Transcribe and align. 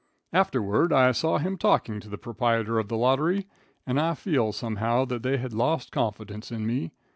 "Afterward 0.33 0.91
I 0.91 1.11
saw 1.11 1.37
him 1.37 1.59
talking 1.59 1.99
to 1.99 2.09
the 2.09 2.17
proprietor 2.17 2.79
of 2.79 2.87
the 2.87 2.97
lottery, 2.97 3.45
and 3.85 3.99
I 3.99 4.15
feel, 4.15 4.51
somehow, 4.51 5.05
that 5.05 5.21
they 5.21 5.37
had 5.37 5.53
lost 5.53 5.91
confidence 5.91 6.51
in 6.51 6.65
me. 6.65 6.91